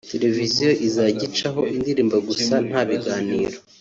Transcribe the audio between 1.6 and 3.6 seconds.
indirimbo gusa nta biganiro